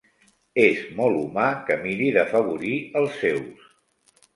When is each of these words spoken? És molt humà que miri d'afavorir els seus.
És 0.63 0.79
molt 1.01 1.19
humà 1.19 1.45
que 1.69 1.79
miri 1.85 2.11
d'afavorir 2.19 2.77
els 3.03 3.23
seus. 3.25 3.75